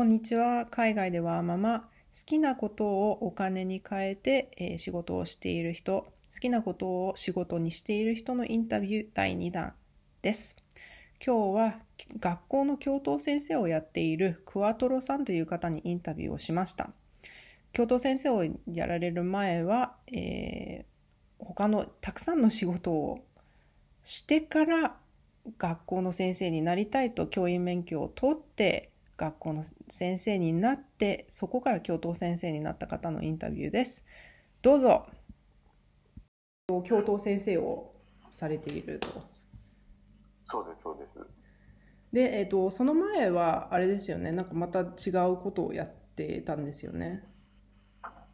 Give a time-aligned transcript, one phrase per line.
[0.00, 0.64] こんにちは。
[0.64, 1.86] 海外ではまま好
[2.24, 9.74] きなことをお金に変えて、えー仕事をしている人、好きなことを仕事にしている人のインタビュー第2弾
[10.22, 10.56] です。
[11.22, 11.74] 今日は
[12.18, 16.88] 学校の教頭先生をやっているクワトロさんという方にインタビューをしました。
[17.74, 23.18] 教頭先生をやられる前は、えー他のたくさんの仕事を
[24.02, 24.96] してから
[25.58, 28.89] 学校の先生になりたいと教員免許を取って
[29.20, 34.06] 学校の先生になってそこから教頭先生になった方のインタビューです。
[34.62, 35.06] どうぞ。
[36.84, 37.92] 教頭先生を
[38.30, 39.08] されていると。
[40.46, 41.18] そうです、そうです。
[42.14, 44.32] で、えっとその前はあれですよね。
[44.32, 47.22] なんかまた違うことをやってたんですよね。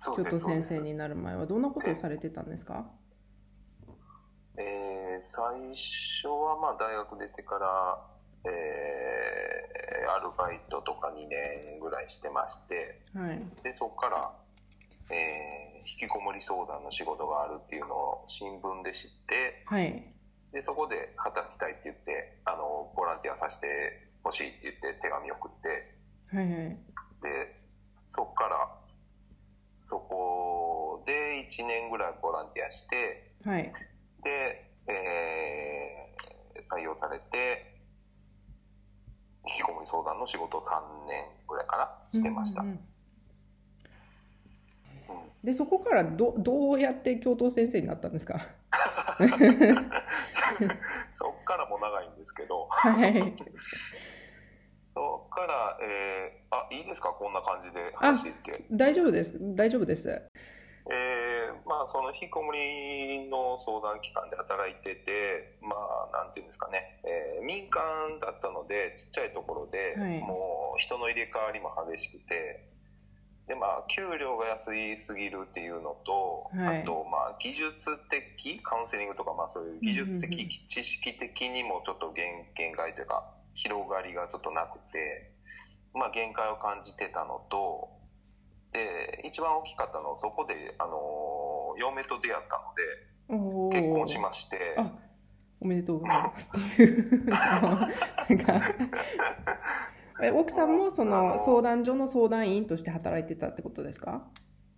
[0.01, 0.79] 教頭先生。
[0.81, 1.47] になる前は。
[1.47, 2.87] どんなことをされてたんですか？
[4.55, 5.43] すえー最
[5.75, 13.43] 初はまあ大学出てから、えーアルバイトとか2年ぐらいしてまして、はい。
[13.63, 14.33] で、そこから、
[15.11, 20.03] えー引きこもり相談の仕事があるっていうのを新聞で知って、はい。
[20.53, 23.67] で、そこで働きたいって言って、あの、ボランティアさせて
[24.25, 25.87] ほしいって言って手紙を送って、
[26.37, 26.79] はいはい。
[27.23, 27.55] で、
[28.05, 28.69] そこから、
[29.81, 33.73] そこで1年ぐらいボランティアして、はい。
[34.25, 36.17] で、えー
[36.63, 37.76] 採用されて、
[39.47, 42.63] 引きこもり相談の仕事を3年ぐらいかな、してました。
[42.63, 42.81] うんうん
[45.45, 48.41] でそこからどどうやって教頭先生になったんですか？
[51.09, 53.13] そっからも長いんですけど、はい。
[54.93, 58.29] そっから、えーあ、いいですか、こんな感じで話して。
[58.31, 58.65] いって。
[58.73, 59.35] 大丈夫です。
[59.55, 60.27] 大丈夫です
[60.89, 70.21] えーまあ、その引きこもりの相談機関で働いてて、まあ、なんていうんですかね、えー民間だったので、ちっちゃいところで、はい。
[70.21, 72.61] もう人の入れ替わりも激しくて、
[73.47, 76.83] で、まあ、給料が安いすぎるっていうのと、はい。
[76.83, 80.15] あと、まあ、技術的、カウンセリングとか、まあ、そういう技術うんうん。
[80.17, 83.25] うん的、知識的にもちょっと限限界というか、
[83.55, 85.25] 広がりがちょっとなくて、
[85.95, 87.89] まあ、限界を感じてたのと、
[88.77, 93.39] で、一番大きかったのは、そこで、あのー嫁と出会った
[93.69, 94.91] ので、結婚しまして、あ
[95.61, 96.51] おめでとうございます。
[96.57, 97.33] っていう。
[100.41, 104.23] 奥さんも そあのの相談所の相談員として働いてたってことですか？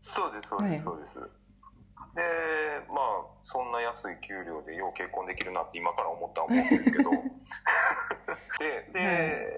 [0.01, 0.79] そうです、そうです、はい。
[0.81, 1.21] そうです。
[1.21, 2.23] で、
[2.89, 7.11] まあ、そんな安い給料でよう結婚できるなって今から思ったら思うんですけど、
[8.59, 8.91] で、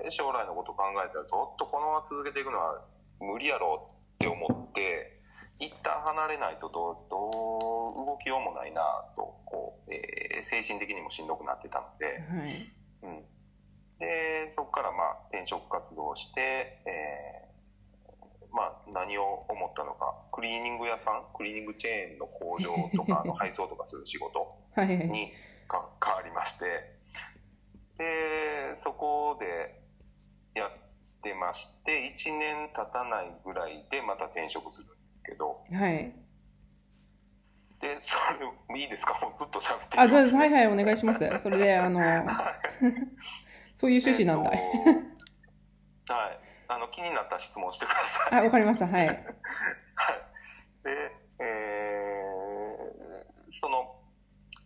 [0.04, 2.84] で、将来のこと考えたら、ずっとこのまま続けていくのは
[3.18, 5.18] 無理やろうって思って、
[5.58, 8.82] 一旦離れないとどう、どう動きようもないな
[9.16, 12.72] と、こう、えー精神的にもしんどくなってたので、はい。
[13.02, 13.24] うん、
[13.98, 16.40] でそこからまあ転職活動をして、
[16.86, 20.14] えーまあ、何を思ったのか。
[20.32, 21.24] クリーニング屋さん？
[21.34, 24.40] クリーニングチェーンの工場とか あの配送とかする仕事
[24.74, 24.98] はいはい。
[25.68, 26.64] 変わりまして。
[27.98, 29.82] でそこで
[30.54, 30.80] やって
[31.34, 35.62] まして1年経たないぐらいでまた転職するんですけど。
[35.72, 36.12] はい。
[37.80, 38.18] でそ
[38.72, 39.18] れいいですか？
[39.24, 40.36] もうずっと喋ってあどうぞ。
[40.36, 41.38] はいはいお願いします。
[41.38, 42.00] それであの
[43.74, 44.60] そういう趣旨なんだ、えっ
[46.06, 46.38] とはい。
[46.68, 48.40] あの、気になった質問してください。
[48.40, 48.86] あわかりました。
[48.86, 49.06] はい。
[49.06, 49.16] はい。
[50.84, 53.96] で、えーその、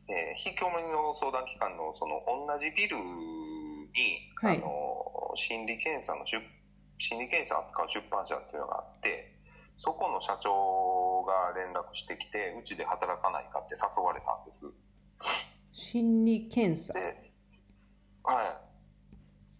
[0.09, 3.03] えー、引きこもりの相談機関の、その、同じビルに、
[4.42, 4.59] はい。
[4.59, 4.66] あの、
[5.37, 6.39] 心理検査の出、
[6.99, 9.33] 心理検査を扱う出版社っていうのがあって、
[9.77, 14.63] そこの社長が連絡してきて、うちで働かないかって誘われたんです。
[15.72, 16.95] 心理検査？
[16.95, 17.33] で、
[18.22, 18.57] はい。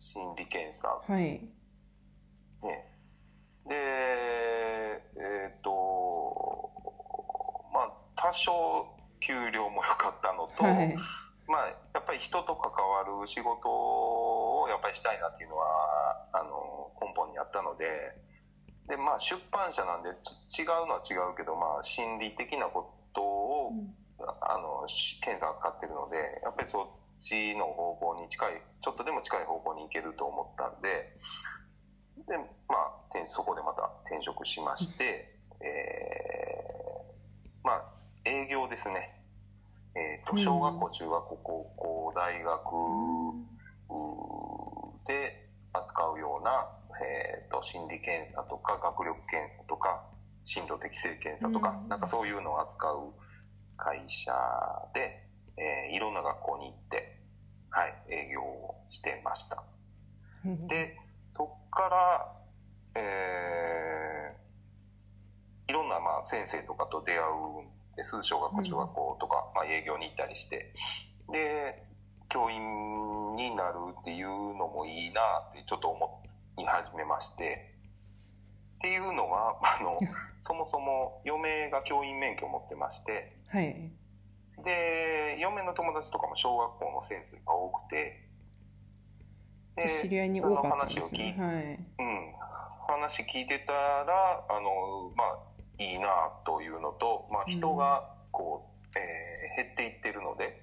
[0.00, 0.88] 心理検査。
[0.88, 1.23] はい。
[1.23, 1.50] ね、
[3.67, 6.71] で、えっ、と、
[7.73, 10.94] まあ、多少給料も良かったのと、はい。
[11.47, 13.69] まあ、やっぱり人と関わる仕事
[14.64, 15.66] をやっぱりしたいなっていうのは、
[16.32, 18.16] あの、根本にあったので、
[18.88, 20.11] で、まあ、出版社なんで
[20.50, 23.72] ち違うのは違うけど、まあ、心理的なことを、
[24.40, 26.87] あの、し検査を使ってるので、やっぱりそっ
[27.19, 31.16] ちの方向に近い、ちょっとでも近い方向に行けると思ったんで、
[32.28, 32.37] で、
[32.69, 37.84] まあ、転そこでまた転職しまして、えー、まあ、
[38.25, 39.20] 営業ですね。
[39.96, 40.38] えっ、と、うん。
[40.38, 43.55] 小学校、中学校、高校、大学うー
[45.07, 46.69] で扱うような、
[47.01, 50.05] えっ、と、心理検査とか、学力検査とか、
[50.45, 51.89] 進路適性検査とか、うん。
[51.89, 53.13] なんかそういうのを扱う
[53.77, 54.33] 会社
[54.95, 55.21] で、
[55.57, 57.21] えーいろんな学校に行って、
[57.71, 59.63] はい、営業をしてました。
[60.69, 60.97] で、
[61.31, 61.83] そっか
[62.95, 64.15] ら、えー
[65.67, 70.73] いろんなまあ先生とかと出会うんです小学校中学校とか、まあ、営業に行ったりして。
[71.33, 71.83] で
[72.29, 76.23] 教員になるっていうのもいいなってちょっと思
[76.59, 77.75] い始めまして
[78.76, 79.99] っていうのは あの
[80.41, 83.91] そもそも嫁が教員免許を持ってましてはい。
[84.65, 88.29] で嫁の友達とかも小学校の先生が多くて
[90.03, 91.44] 知り合いにその多かったんで話を聞いすね。
[91.44, 91.65] はい。
[91.99, 92.35] うん、
[92.87, 95.38] 話聞いてたらあの、まあ、
[95.79, 100.62] いいなというのと、まあ、人がこう、えー減っていってるので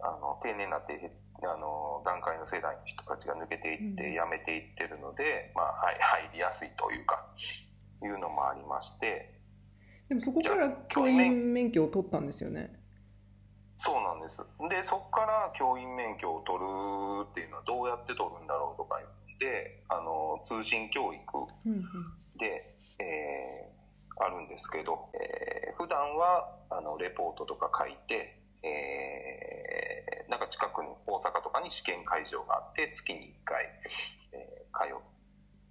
[0.00, 1.12] あの定年になってへ
[1.42, 4.12] あの段階の世代の人たちが抜けていってうん。
[4.14, 7.26] 辞めていってるので、まあはい、入りやすいというか
[8.02, 9.38] いうのもありまして。
[10.08, 12.74] でもそこから教員免許を取ったんですよね。
[13.76, 14.38] そうなんです。
[14.68, 21.22] でそこから教員免許を取るっていうのはどうやって取るんだろうとか言ってあの通信教育
[21.66, 21.82] うんうん。
[22.38, 23.78] で、えー
[24.20, 28.34] あるんですけど、えー普段はあのレポートとか書いて、
[28.64, 33.64] えーなんか近くに大阪とかに試験会場があって月に1回、
[34.32, 34.96] えー通っ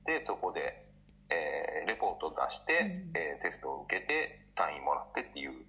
[0.06, 0.86] てそこで、
[1.30, 3.18] えーレポートを出して、うん。
[3.18, 5.62] えーテストを受けて単位もらってっていう流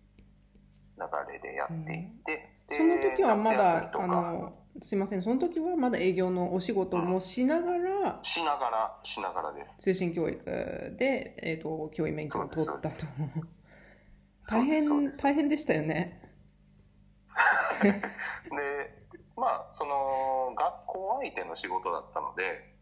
[1.32, 4.52] れでやっていって、でその時はまだあの
[4.82, 5.22] すいません。
[5.22, 9.76] その時はまだ営業のお仕事もしながらしながらしながらです。
[9.78, 10.44] 通信教育
[10.98, 13.06] で、えー、と教員免許を取ったと。
[14.50, 16.22] 大変大変でしたよね。
[17.82, 18.02] で
[19.38, 22.74] まあその学校相手の仕事だったので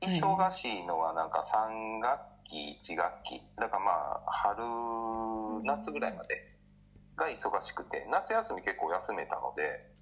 [0.00, 3.42] 忙しいのはなんか3学期1学期。
[3.56, 3.92] だからま
[4.26, 6.52] あ春夏ぐらいまで
[7.16, 9.92] が忙しくて夏休み結構休めたので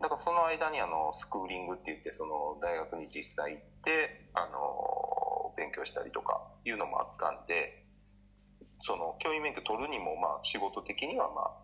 [0.00, 7.84] だからその間にあのスクーリングって言ってその大学に実際行ってあの勉強したりとかいうのもあったんで
[8.82, 11.54] その教員免許取るにもまあ仕事的にはまあ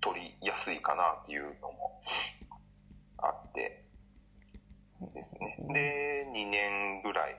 [0.00, 2.00] 取りやすいかなっていうのも
[3.18, 3.84] あって
[5.14, 5.56] ですね。
[5.72, 7.36] で2年ぐらい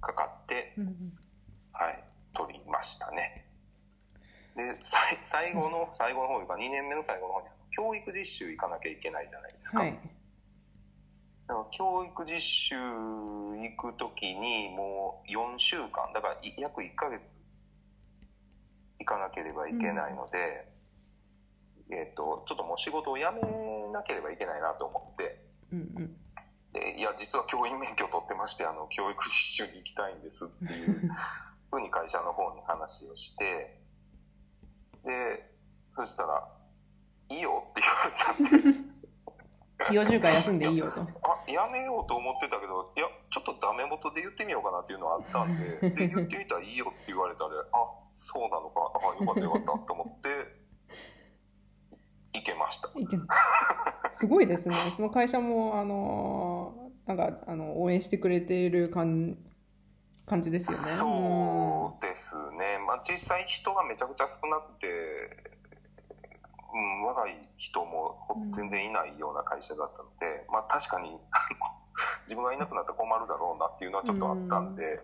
[0.00, 1.12] かかってうんうん。
[1.72, 2.04] はい
[2.34, 3.46] 取りましたね。
[4.56, 9.92] でさい最後の最後の方というか2年目の最後の方に教育実習行かなきゃいけないじゃないですか、はい。
[11.48, 17.34] だから教育実習行く時にもう4週間だからい約1ヶ月
[18.98, 20.71] 行かなければいけないので、
[21.92, 25.44] えっとちょっともう仕事を辞めなければいけないなと思って。
[25.72, 26.16] うんうん。
[26.72, 31.10] でいや実は教員免許を取ってましてあの教育実習に行きたいんですっていう
[31.70, 33.78] ふうに会社の方に話をして
[35.04, 35.54] で
[35.92, 36.48] そしたら
[37.28, 38.92] 「いいよ」って言われたんで
[39.90, 41.02] 4週間休んでいいよと。
[41.02, 50.61] あやめようと思ってたけどいやちょっとダメ元で言ってみようかなっていうのはあったんで で言ってみたらいいよって言われたんであそうなのかあよかったよかったと思って
[52.32, 52.90] 行けました。
[54.12, 54.74] すごいですね。
[54.96, 59.36] その会社もあのなんかあの応援してくれている感
[60.26, 60.84] 感じですよね。
[60.84, 64.88] そうですね、まあ、実際人がめちゃくちゃ少なくて、
[66.72, 68.16] うん、若い人も
[68.52, 71.18] 全然いないような会社だったので、まあ、確かに
[72.24, 75.00] 自分がいなくなったら困るだろうなっていうのはちょっとあったんで、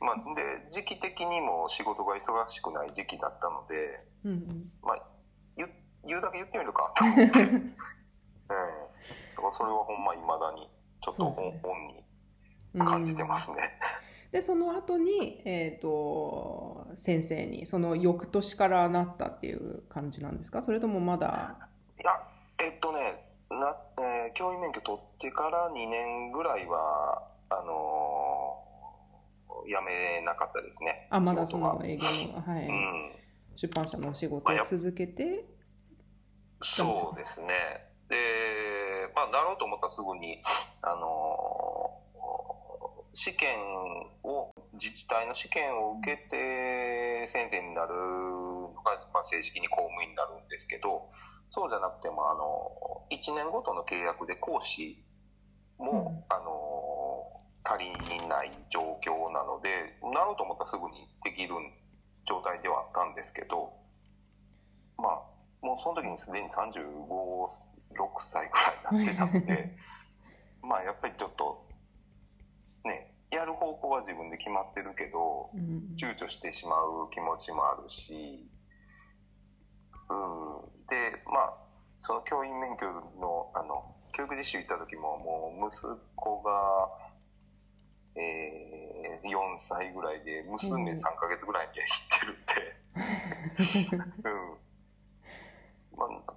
[0.00, 4.72] まあ、で時期的にも仕事が忙しくない時期だったので、うんうん。
[4.82, 5.02] まあ、
[6.06, 6.92] 言うだけ言ってみるか。
[6.96, 7.50] と思って、ええ
[9.36, 10.68] だからそれはほんまいまだに
[11.02, 11.46] ちょっと本,、
[11.88, 12.04] に
[12.74, 13.56] うん感じてますね。
[14.32, 20.62] でその後にえっ、と先生にその翌年からなったっていう感じなんですか？
[20.62, 21.68] それともまだ？
[22.00, 22.20] いや、
[22.60, 28.64] えっとね、なえー教員免許取ってから2年ぐらいは、あのー
[29.66, 31.06] 辞めなかったですね。
[31.10, 32.66] あまだその営業の、はい。
[32.66, 33.12] うん、
[33.56, 35.44] 出版社のお仕事を続けて
[36.64, 37.54] そうですね。
[38.08, 40.42] で、まあ、なろうと思ったらすぐに、
[40.82, 42.04] あのー
[43.14, 43.56] 試験
[44.24, 51.08] を、自治体の試験を受けて先生になるのが、まあ、正式に公務員になるんですけど、
[51.50, 54.98] そうじゃなくても、あの、1年ごとの契約で講師
[55.78, 61.54] も、あの、足りない状況なので、なろうと思ったらすぐにできる
[62.26, 63.83] 状態ではあったんですけど、まあ、
[65.64, 67.48] もうその時にすでに35、6
[68.18, 69.76] 歳ぐらいになってたので、
[70.62, 71.66] まあやっぱりちょっと、
[72.84, 75.96] ね、やる方向は自分で決まってるけど、うん。
[75.96, 78.46] 躊躇してしまう気持ちもあるし、
[80.10, 81.54] うん、で、まあ、
[82.00, 82.86] その教員免許
[83.18, 85.80] の、あの、教育実習行った時ももう息
[86.14, 86.90] 子が、
[88.16, 94.32] えー、4歳ぐらいで娘3ヶ月ぐらいに行ってるって、 うん。
[94.32, 94.53] まあ、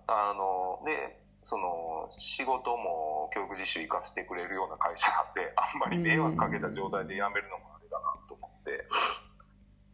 [0.07, 8.85] あのでその仕事も教育実習行かせてくれるような会社なんで あんまり迷惑かけた状態で辞めるのもあれだなと思って、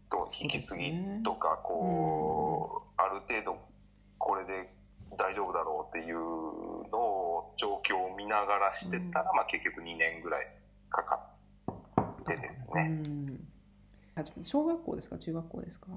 [0.10, 3.58] と引き継ぎとかこう、ある程度
[4.18, 4.74] これで
[5.18, 6.16] 大丈夫だろうっていう
[6.90, 10.48] のを状況を見ながらしてたら、まあ、結局2年ぐらい
[10.90, 11.20] かか
[12.02, 13.04] ってですね、
[14.44, 15.18] 小学校ですか？
[15.20, 15.88] 中学校ですか？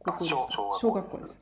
[0.00, 0.40] 高校ですか？
[0.48, 1.40] 小小小学校で学校ですす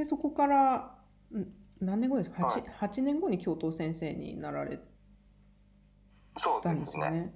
[0.00, 0.94] でそこから
[1.36, 1.46] ん
[1.78, 2.88] 何年後ですか？8,、はい。
[2.88, 4.86] 8年後に教頭先生になられたん
[6.38, 6.74] そうでね。
[6.74, 7.34] ですすよね。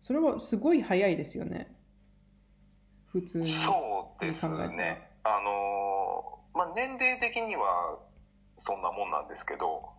[0.00, 1.76] それはすごい早いですよね。
[3.12, 5.10] 普通にそうですね。
[5.22, 7.98] あのまあ年齢的には
[8.56, 9.90] そんなもんなんですけど、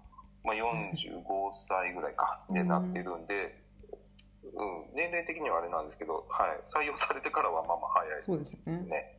[0.44, 3.64] まあ、45歳ぐらいかでなってるんで、
[4.44, 8.84] うん、年齢的にはあれなんですけど、はい、採用されてからはまあまあ早いそうですですよね。
[8.86, 8.90] ね。
[8.90, 9.19] で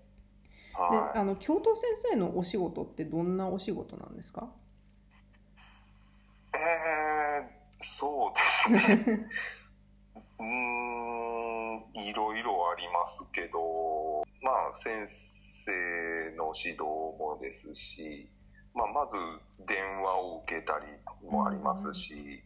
[0.75, 1.19] はい。
[1.19, 4.51] あの教頭先生のお仕事ってどんなお仕事なんですか？
[6.55, 7.45] えー、
[7.81, 9.29] そうですね。
[10.39, 15.73] うーん、いろいろありますけど、まあ、先生
[16.37, 16.83] の指導
[17.19, 18.29] もですし、
[18.75, 19.17] まあ、まず
[19.67, 20.87] 電話を受けたり
[21.31, 22.43] もありますし、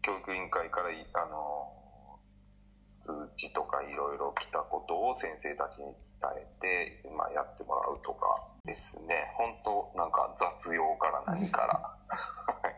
[0.00, 1.81] 教育委員会からいあの
[3.02, 5.94] 通知とかいろいろ来たことを先生たちに伝
[6.38, 9.34] えて、まあ、やってもらうとかですね。
[9.36, 11.66] 本当なんか雑用から何から。
[12.06, 12.74] は い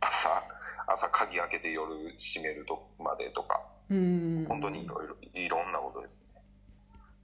[0.00, 0.42] 朝
[0.88, 1.86] 朝鍵開けて夜
[2.18, 3.64] 閉めるとまでとか。
[3.88, 4.44] うん。
[4.48, 6.18] 本当にいろいろいろんなことです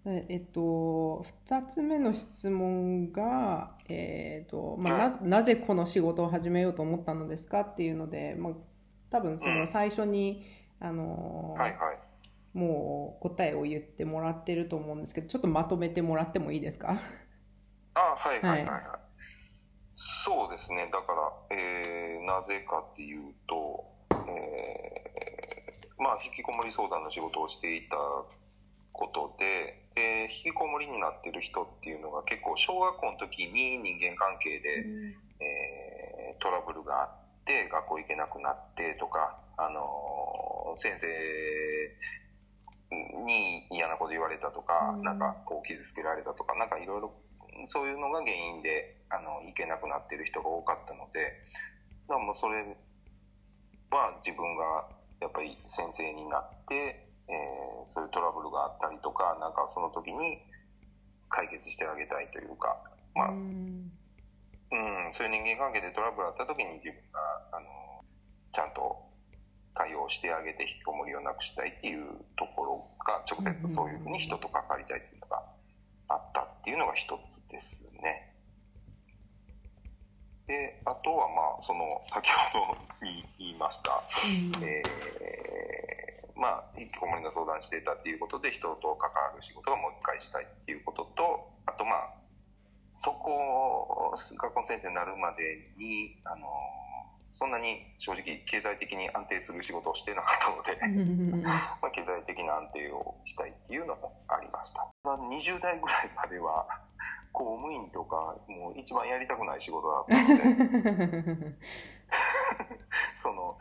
[0.04, 0.21] ね。
[0.21, 5.02] でえっと、2つ目の質問が、えっとまあ、はい。
[5.02, 8.52] なぜなぜこの仕事を始めようと思ったのですかっていうので、まあ、
[9.11, 11.99] 多分その最初に、あのはいはい。
[12.57, 17.00] もう答えを言ってもらってると思うんですけどちょっとまとめてもらってもいいですか？
[17.95, 18.83] あはいはいはいははい、
[19.95, 20.88] そうですね。
[20.93, 21.12] だか
[21.50, 27.97] ら、えーなぜかっていうと、えーまあ引きこもり相談の仕事をしていた
[28.93, 34.85] ことで、えー引きこもりになってる人っていうのが結構小学校の時に人間関係で、
[35.41, 41.07] えートラブルがあって学校行けなくなってとか、あのー先生
[42.91, 45.03] に嫌なこと言われたとか、うん。
[45.03, 47.13] なんかこう傷つけられたとかなんかいろいろ
[47.67, 51.31] そういうのが原因であの行けなくなってる人が多かったので
[52.09, 52.77] だからもうそれ
[53.91, 54.89] は自分が
[55.21, 60.39] やっぱり先生になって、えーそういうトラブルがあったりとかなんかその時に
[61.29, 62.81] 解決してあげたいというか、
[63.15, 63.93] まあうん
[64.73, 67.21] うん、そういう人間関係でトラブルあった時に自分が
[67.52, 67.66] あの
[68.52, 68.97] ちゃんと
[69.75, 72.06] 対応してあげて引きこもりをなくしたいっていう
[72.37, 75.42] ところが直接そういうふうに人と関わりたいっていうのが
[76.09, 78.30] あったっていうのが一つですね。
[80.47, 84.02] であとはまあその先ほどに言いました、
[84.62, 85.35] えー
[86.37, 92.24] まあ引きこもりの相談していたっていうことで人と関わる仕事がもう一回したいっていうこととあとまあ
[92.95, 96.47] そこ学校の先生になるまでにあの
[97.33, 101.43] そんなに正直経済的に安定する仕事をしてなかったので、うん。
[101.43, 101.51] ま
[101.83, 104.87] あ、経済的な安定をしたいっていうのもありました。
[105.03, 106.65] まあ20代ぐらいまでは
[107.33, 111.53] 公務員とかもう一番やりたくない仕事だったので
[113.17, 113.59] その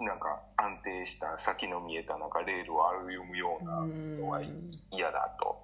[0.00, 3.86] なんか安定した先の見えたなんかレールを歩むような
[4.20, 4.42] のは
[4.90, 5.63] 嫌だと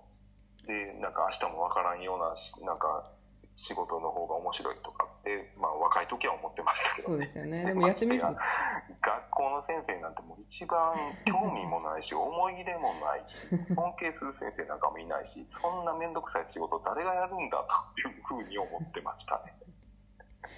[0.67, 3.11] でなんか明日も分からんようなしなんか
[3.57, 7.65] 仕事の方が面白いとかって、まあ、若い時は思ってましたけどそうですよね。
[7.67, 8.29] でもやってみると。
[8.29, 10.95] 学校の先生なんてもう一番
[11.27, 17.63] 興味もないし 思い入れもないし尊敬する先生なんかもいないしそんな面倒くさい仕事誰がやるんだ
[17.95, 19.55] というふうに思ってましたね。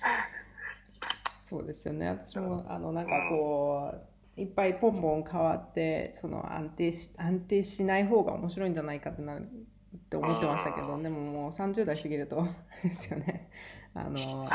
[1.43, 2.09] そうですよね。
[2.09, 9.39] 私もあのなんかこう、いっぱいポンポン変わってその安定し安定しない方が面白いんじゃないかってな
[9.97, 12.47] って思ってましたけどでももう30代過ぎると
[12.83, 13.51] ですよね
[13.95, 14.47] あの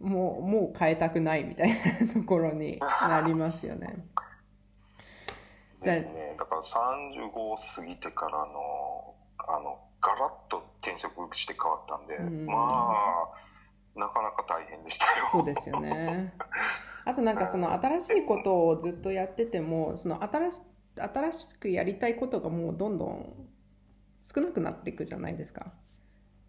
[0.00, 3.92] もうもう変えたくないみたいなところになりますよね。
[5.82, 15.26] ですね、だから35過ぎてからのあのガラッと転職して変わったんで、うんまあなかなか大変でしたよ。
[15.32, 16.34] そうですよね。
[17.04, 20.62] あとなんかその新しいことをずっとやっててもその新し
[20.96, 23.49] 新しくやりたいことがもうどんどん
[24.20, 25.72] 少なくなっていくじゃないですか。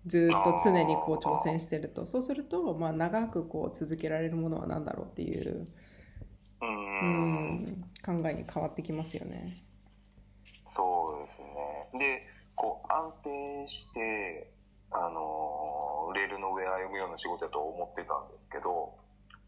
[0.06, 5.68] ずっと常にこう挑戦してるとそうすると、まあ、長くこう続けられるものは何だろうっていう
[6.62, 6.70] ううん
[7.66, 9.64] ん考えに変わってきますよね。
[10.70, 14.52] そうですねでこう安定して
[14.90, 18.96] あのレールの上歩むような仕事だと思ってたんですけど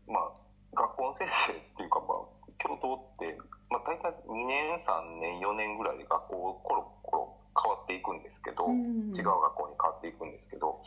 [0.07, 0.31] まあ
[0.75, 3.37] 学校の先生っていうかまあ教頭って、
[3.69, 7.37] まあ、大体2年3年4年ぐらいで学校コロコロ
[8.33, 9.13] ですけど、うん。
[9.15, 10.81] 違う学校に変わっていくんですけど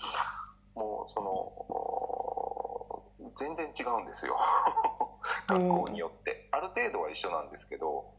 [0.75, 3.03] もうそのお
[3.37, 4.37] 全然違うんですよ。
[5.47, 6.49] 学校によって。
[6.51, 8.11] ある程度は一緒なんですけど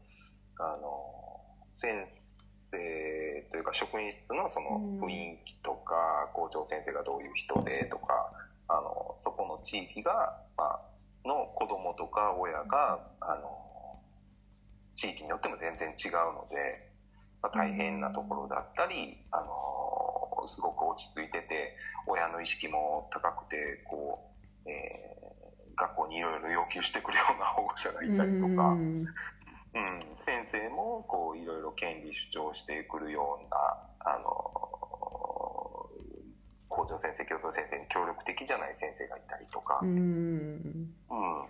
[0.58, 5.00] あの先生というか職員室のそのうん。
[5.00, 8.32] 雰囲気とか校長先生がどういう人でとか
[8.68, 10.80] あのそこの地域が、まあ
[11.26, 14.00] の子供とか親があの
[14.94, 16.87] 地域によっても全然違うので、
[17.42, 21.76] まあ、大変なところだったりあのすごく落ち着いてて
[22.06, 24.24] 親の意識も高くてこ
[24.66, 25.18] う、えー
[25.78, 28.74] 学校にいろいろ要求してくるような保護者がいたりとか。
[28.74, 29.06] うん。
[29.74, 33.56] うん、先生もこういろいろ権利主張してくるような
[34.00, 34.24] あの
[36.68, 39.88] 校長先生教頭先生に協力的じゃない先生がいたりとか、うん。
[39.88, 41.46] うん。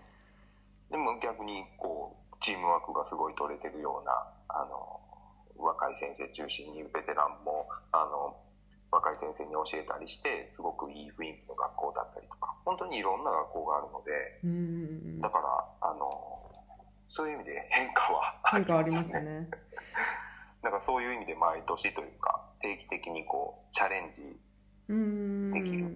[0.90, 4.12] でも逆にこうチームワークがすごい取れてるような
[4.48, 5.00] あの
[5.58, 8.36] 若い先生中心にベテランもあの
[8.90, 16.38] 若い先生に教えたりしてすごくいい雰囲気の学校だったりとか本当にいろんな学校があるのでうんだからあの
[17.06, 19.48] そういう意味で変化は変化ありますね。
[20.62, 24.38] なんかそういう意味で毎年というか定期的にこうチャレンジ
[24.88, 25.52] うん。
[25.52, 25.88] できる。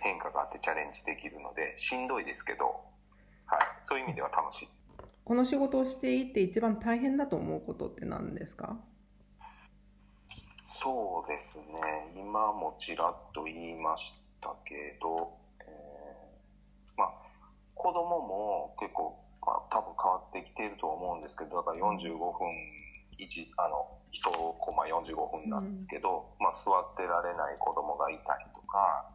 [0.00, 2.80] 変化があってチャレンジできるのでしんどいですけど、
[3.46, 4.68] はい、そういう意味では楽しい
[5.26, 8.78] この仕事をしていて一番大変だと思うことって何ですか？
[10.64, 11.64] そうですね。
[12.14, 17.12] 今もちらっと言いましたけど、えーまあ
[17.74, 22.48] 子供も結構、まあ、多分変わってきているとは思うんですけどだから45分
[23.18, 29.10] 一あの1コマ45分なんですけど、まあ、座ってられない子供がいたりとか、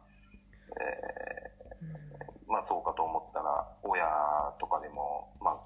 [0.78, 4.06] えーまあ、そうかと思ったら親
[4.60, 5.60] とかでも、まあ、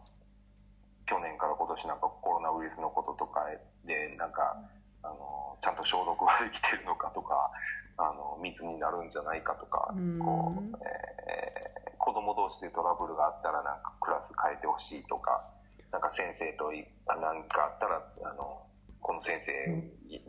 [1.06, 3.46] 去年から今年なんかコロナウイルスのこととか
[3.84, 4.56] でなんか
[5.02, 7.50] あのちゃんと消毒はできてるのかとか
[7.96, 10.18] あの密になるんじゃないかとか、うん。
[10.18, 11.66] こうえー
[12.06, 15.42] 子供同士でトラブルがあったらなんかクラス変えてほしいとか
[15.90, 18.62] なんか先生といなんかあったらあの
[19.00, 19.52] この先生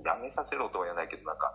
[0.04, 1.54] やめさせろとは言わないけどなんか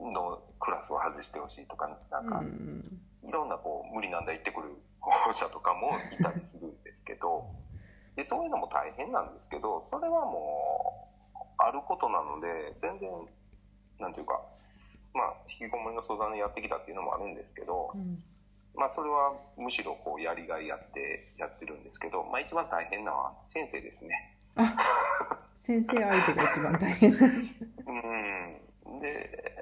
[0.00, 2.82] のクラスを外してほしいとかなんか、うん。
[3.28, 4.70] いろんなこう無理なんだ言ってくる
[5.00, 7.44] 保護者とかもいたりするんですけど
[8.18, 13.08] でそういうのも大変なんですけどそれはもうあることなので全然
[14.00, 14.42] なんていうか
[15.14, 18.18] まあ引きこもりの相談でやってきたっていうのもあるんですけど、うん
[18.78, 24.38] まあそれはむしろこうやりがいやってやってるんですけど、まあ一番大変なのは先生ですね。
[24.54, 24.76] あ
[25.56, 27.18] 先生相手が一番大変な
[28.86, 29.00] うん。
[29.00, 29.54] で、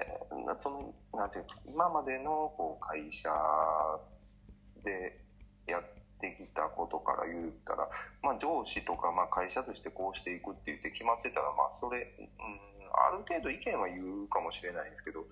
[0.45, 3.29] なその、なんていうか、今までのこう会社
[4.83, 5.19] で
[5.65, 7.89] やってきたことから言ったら、
[8.21, 12.27] まあ上司とか、まあ会社としてこうしていくって言って決まってたら、まあそれ、うん、
[12.97, 15.25] ある程度意見は言うかもしれないんですけど、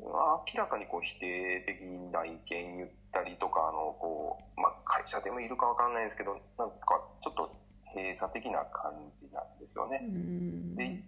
[0.00, 1.80] 明らかにこう否定的
[2.12, 7.54] な意見言ったりとかあのこう、まあ、会社でもいるかわかんないんですけどなんかちょっと
[7.94, 9.98] 閉鎖的な感じなんですようね。
[10.00, 10.74] ん。
[10.76, 11.02] で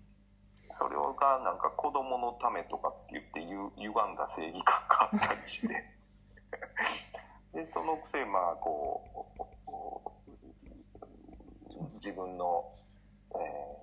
[0.71, 5.85] それがなんか子供のためとかって言ってゆ歪んだ正義感があったりして
[7.55, 9.03] でそのくせまあこ
[11.67, 12.65] う自分の、
[13.35, 13.81] えー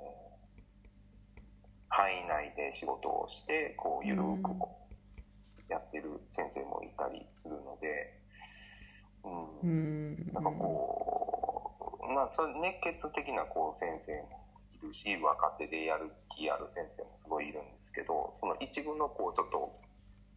[1.98, 4.54] 範囲内で仕事をしてこうゆるく
[5.68, 8.14] やってる先生もいたりするので、
[9.26, 10.14] う、うん。
[10.14, 14.30] んなんかこう、まあ、そういう熱血的なこう先生も
[14.78, 19.74] いるし若手でやる気ある先生もすごいいるんですけどその一部のこうちょっと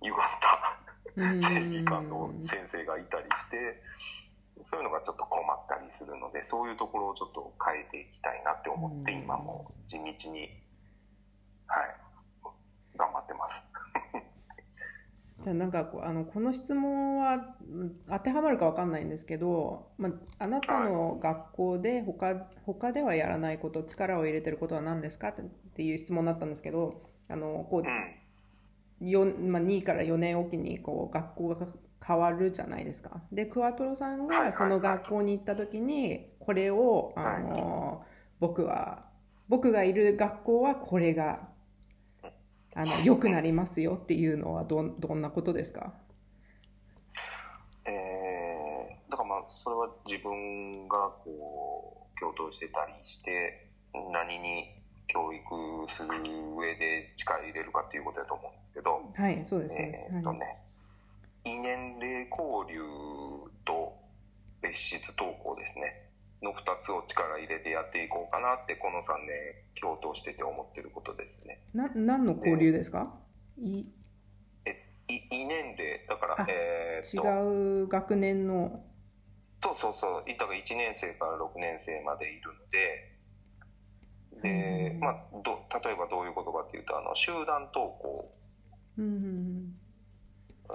[0.01, 0.81] 歪んだ
[1.16, 3.83] 正義感の先生がいたりして
[4.62, 10.49] そういうのがちょっと困ったりするのでそういうところをちょっと変えていきたいなって思ってうん今も地道に
[11.66, 12.01] はい。
[13.01, 13.66] 頑張ってます。
[15.42, 22.35] じゃあなんかこうあのこの質問はうん当てはまるかわかんないんですけど、まあ、あなたの学校で他
[22.66, 25.35] 他ではやらないこと力を入れてることは何ですかっ
[25.75, 27.83] ていう質問だったんですけどあのこう
[29.00, 31.66] まあ、2から4年おきにこう学校が
[32.06, 33.22] 変わるじゃないですか。
[33.32, 38.04] でクワトロさんがその学校に行った時にこれをあの
[38.40, 39.04] 僕は
[39.48, 41.48] 僕がいる学校はこれが
[42.74, 45.92] あの良くなりますよっていうのはどんどんなことですか？
[47.86, 53.68] えー、だからまあそれは自分がこう共闘してたりして
[54.12, 54.74] 何に
[55.12, 56.09] 教育する
[56.57, 60.59] 上で力入れるかっていうことだと思うんですけど、はいそうですね、えーっとね、
[61.44, 62.81] 異年齢交流
[63.64, 63.99] と
[64.62, 66.07] 別室登校ですね。
[66.42, 69.29] の2つを力入れてやっていこうかなってこの3年
[69.79, 71.61] 共闘してて思ってることですね。
[71.75, 73.14] な何の交流ですか、
[73.59, 73.85] い
[74.64, 74.70] え
[75.09, 78.83] い異年齢だからあえー違う学年の。
[79.62, 83.10] そうそうそう、いたが1年生から6年生までいるので、
[84.42, 88.31] で、うんまあ、ど例えばどういうことかっていうと、あの集団登校、
[88.98, 89.74] うんうん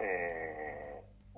[0.01, 0.65] えー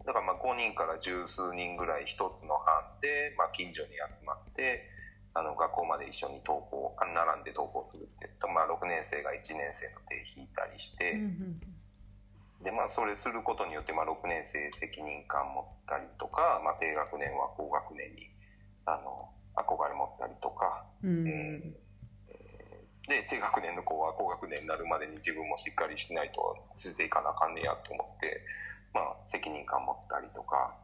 [0.07, 4.87] だからまあ5人から十数人ぐらい一つの班で、まあ、近所に集まって、
[5.33, 11.19] あの学校まで一緒に登校、あ並んで登校するっていうと、まあ、6年生が1年生の手引いたりして、
[12.63, 18.31] でまあ、それすることによって、まあ、6年生責任感持ったりとか、まあ、低学年は高学年に
[18.85, 19.11] あの
[19.59, 21.27] 憧れ持ったりとか、うん。
[21.27, 21.86] えー
[23.07, 28.41] で低学年の子は高学年になるまでに自分もしっかりしないとついていかなあかんねやと思って、
[28.93, 30.75] まあ、責任感持ったりとか。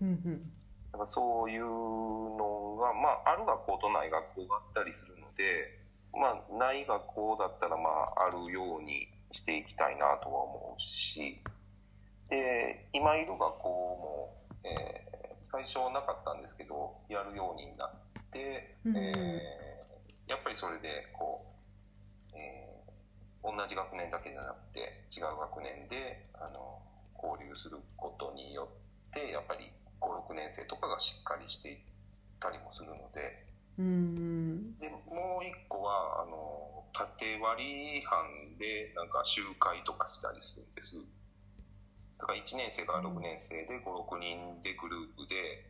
[0.00, 0.52] うんうん。
[0.92, 5.78] なんかそういうのが、まあ、ある学校とない学校があったりするので、
[6.12, 11.42] まあ、ない学校だったら、まあ、あるようにしていきたいなとは思うし。
[12.30, 15.12] で今いる学校も、えー
[15.44, 17.90] 最初なかったんですけどやるようになっ
[18.30, 18.96] て、うん。
[18.96, 19.71] えー
[20.32, 21.44] やっぱりそれでこ
[22.32, 22.72] う、えー
[23.42, 26.78] 同じ学年だけじゃなくて違う学年であの
[27.18, 28.70] 交流することによ
[29.10, 29.66] ってやっぱり
[30.00, 31.78] 56年生とかがしっかりしていっ
[32.38, 33.50] たりもするので。
[33.78, 40.94] うんでもう一個はあの縦割り班でなんか集会とかしたりするんです。
[42.18, 45.66] だから1年生から6年生で56人でグループで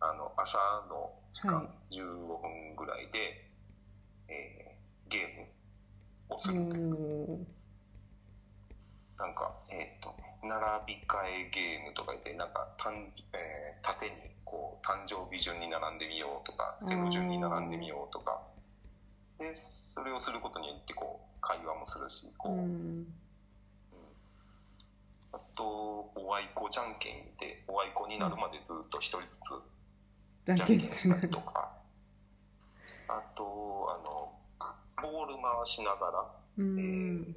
[0.00, 1.96] あの朝の時間、はい。
[1.96, 3.53] 15分ぐらいで、
[4.28, 5.46] えーゲーム
[6.34, 6.86] をすおるんです。
[6.86, 7.44] ー
[9.18, 12.94] なんか、えっ、とね、並び替えゲームとか言って、なんか、たん
[13.32, 14.12] えー縦に、
[14.44, 18.42] こう、誕生日順に並んでみようとか、背の順に並んでみようとか、
[19.38, 23.00] で、それをすることによって、こう、会話もするし、こう、ううん。
[23.02, 23.06] ん
[25.32, 25.64] あと、
[26.16, 29.40] おあいこじゃんけんで、おあいこになるまでずっと一人ずつ、
[30.46, 31.70] じゃんけんしたりとか、
[33.08, 33.44] あと、
[33.90, 34.32] あの、
[35.02, 36.24] ボール回しながら、
[36.58, 37.36] うん。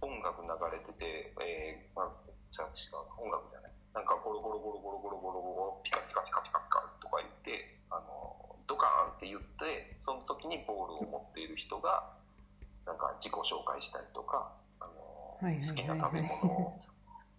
[0.00, 2.10] 音楽流れてて、えー、まあ、
[2.50, 3.72] じゃあ違うな、音楽じゃない。
[3.94, 12.14] なんかゴロゴロゴロゴロゴロゴロゴロ、ピカピカピカピカピカとか言って、あの、ドカーンって言って、その時にボールを持っている人が、
[12.86, 16.80] なんか自己紹介したりとか、あの、好きな食べ物を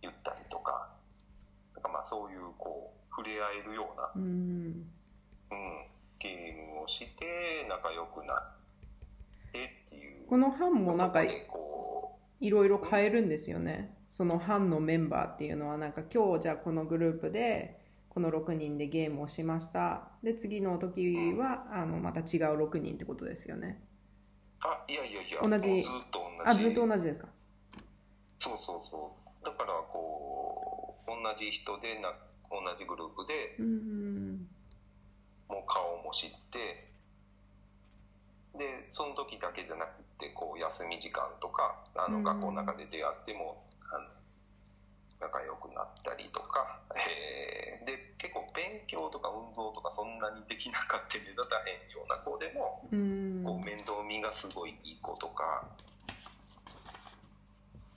[0.02, 0.90] 言ったりとか、
[1.76, 4.90] なんかまあそういう、こう、触れ合えるような、うん。
[5.52, 5.86] うん、
[6.20, 10.28] ゲームをして、仲良くなってっていう。
[10.28, 13.96] この班もなんかいろいろ変えるんですよね。
[14.10, 17.80] その班のメンバーっていうのはなんか今日じゃあこのグループで
[18.10, 20.10] この6人でゲームをしました。
[20.24, 22.26] で次の時はあのまた違う
[22.68, 23.82] 6人ってことですよね。
[24.62, 26.50] あいやいやいや同じずっと同じ。
[26.50, 27.28] あずっと同じですか？
[28.40, 29.46] そうそうそう。
[29.46, 32.14] だからこう同じ人でな
[32.50, 34.09] 同じグループでうん
[35.50, 36.88] もう顔も知って
[38.58, 44.06] でその時だけじゃなくてこう休み時間とかあうんの学校の中で出会っても、あの
[45.20, 53.44] 仲良くなったりとか、えーで結構勉強とか運動とかそんなにできなかった目立たへんような子でもうん。
[53.44, 55.66] こう面倒見がすごいいい子とか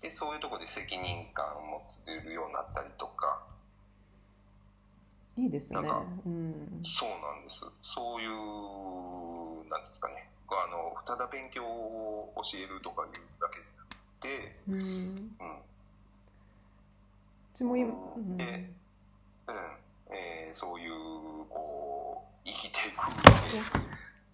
[0.01, 3.43] でそういうところで責任感を持てるようになったりとか
[5.37, 5.81] いいですね。
[5.81, 6.81] なんかうん。
[6.83, 7.65] そうなんです。
[7.83, 10.29] そういうなんですかね。
[10.49, 14.75] あのただ勉強を教えるとかいうだけじゃなくて、うん。
[14.77, 15.57] うん。
[15.57, 15.63] う
[17.55, 18.37] ちも今、うん。
[18.37, 18.45] で
[19.49, 19.55] うん。
[20.15, 20.93] えーそういう
[21.49, 23.65] こう生きていく上で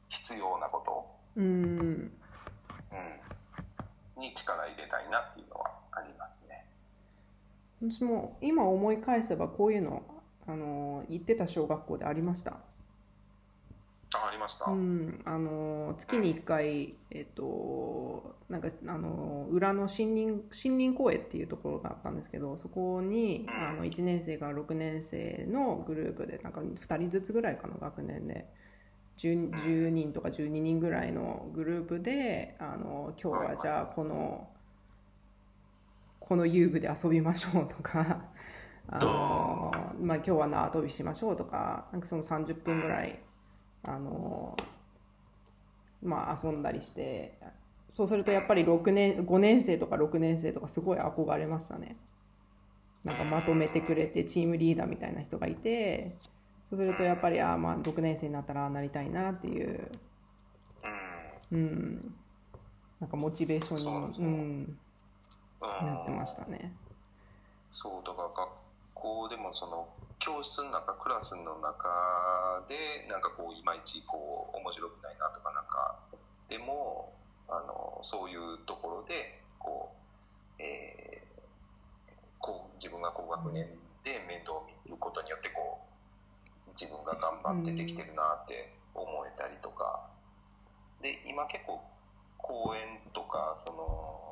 [0.09, 1.07] 必要なこと、
[1.37, 1.45] うん。
[1.45, 3.01] う
[4.17, 6.65] ん、に力入れたいなっていうのはありますね。
[7.81, 10.03] 私も今思い返せばこういうの
[10.49, 12.59] あの行ってた小学校でありました。
[14.15, 23.69] あありました、うん、あの月に1回、えっと、なんかあの裏の森林森林公園っていうところがあったんですけどそこにうん。
[23.69, 28.49] あの1年生から6年生のグループでなんか2人ずつぐらいかな学年で。
[29.19, 34.49] 10, 10人とか12人ぐらいのグループであの今日はじゃあこの
[36.21, 38.23] この遊具で遊びましょうとか
[38.90, 43.18] あの、まあ、今日は縄跳びしましょうとかなんかその30分ぐらい
[43.87, 44.57] あの、
[46.03, 47.38] まあ、遊んだりして
[47.88, 51.96] そうするとやっぱり6年5年生とか6年生とかすごい憧れましたね。
[53.05, 56.16] なんかまとめてくれてチームリーダーみたいな人がいて
[56.64, 59.90] そうするとやっぱりあまあ6年生になったらなりたいなっていう、
[61.53, 62.14] うん、
[63.01, 64.79] なんかモチベーションに、うん、
[65.61, 66.74] なってましたね。
[67.70, 68.48] そうだから学
[69.01, 75.97] 校でもその教室の中クラスの中でなんかこういまいちこう面白くないなとかなんか
[76.49, 77.15] でも
[77.49, 79.95] あのそういうところでこ
[80.59, 81.09] う、えー
[82.39, 83.67] こう自分が高学年
[84.05, 85.81] で面倒を見ることによってこ
[86.67, 90.09] う自分が頑張ってできてるなって思えたりとか。
[91.03, 91.81] で今結構
[92.39, 94.28] 公園とかその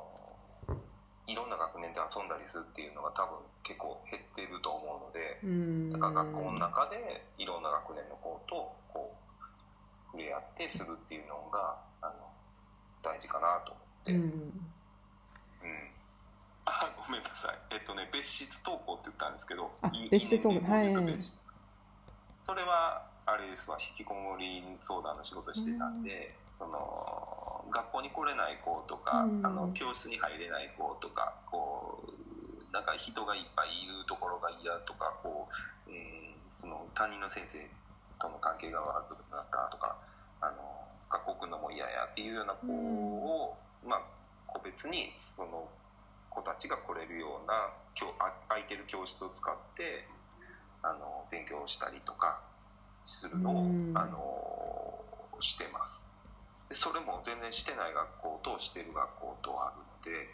[1.77, 5.89] 学年で遊んだりするっていうのが多分結構減ってると思うのでうん。
[5.93, 12.33] だから学校の中でいろんな学年の子とこう触れ合ってするっていうのがあの
[13.03, 14.53] 大事かなと思って、ううん。
[17.05, 17.59] ごめんなさい。
[17.69, 19.71] えっとね別室登校って言ったんですけど
[20.09, 20.71] 別室登校。
[20.71, 21.15] はいはい。
[22.43, 29.45] それはあれですわ引きこもり相談の仕事してたんで、その学校に来れない子とか、うん。
[29.45, 35.47] あの教室に入れない子とかこうなんか人がいっぱいいるところが嫌とかこ
[35.87, 37.59] う、えーその担任の先生
[38.19, 39.95] との関係が悪くなったとか
[40.41, 40.53] あの
[41.07, 44.01] 学校来るのも嫌やっていうような子を、まあ、
[44.47, 45.69] 個別にその
[46.31, 47.69] 子たちが来れるような
[48.49, 50.07] 空いてる教室を使って
[50.81, 52.41] あの勉強したりとか
[53.05, 53.91] するのを、うん。
[53.95, 55.03] あの
[55.39, 56.09] してます
[56.69, 60.27] でそれも全然してない学校としてる学校とあるので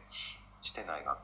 [0.62, 1.18] してない学